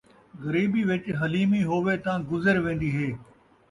[0.43, 3.09] غریبی وِچ حلیمی ہووے تاں گزر وین٘دی ہے